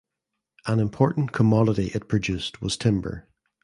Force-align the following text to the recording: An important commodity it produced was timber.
An 0.65 0.79
important 0.79 1.31
commodity 1.31 1.91
it 1.93 2.07
produced 2.07 2.59
was 2.59 2.75
timber. 2.75 3.27